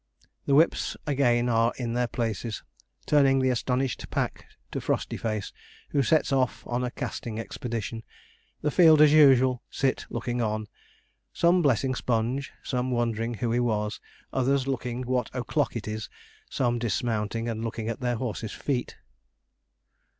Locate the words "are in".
1.47-1.93